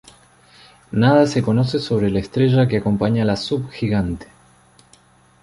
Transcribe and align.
Nada 0.91 1.27
se 1.27 1.43
conoce 1.43 1.77
sobre 1.77 2.09
la 2.09 2.17
estrella 2.21 2.67
que 2.67 2.77
acompaña 2.77 3.21
a 3.21 3.25
la 3.27 3.35
subgigante. 3.35 4.25